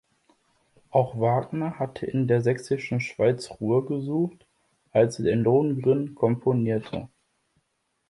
Auch 0.89 1.19
Wagner 1.19 1.77
hatte 1.77 2.07
in 2.07 2.27
der 2.27 2.41
Sächsischen 2.41 2.99
Schweiz 3.01 3.51
Ruhe 3.61 3.85
gesucht, 3.85 4.47
als 4.91 5.19
er 5.19 5.25
den 5.25 5.43
Lohengrin 5.43 6.15
komponierte. 6.15 7.07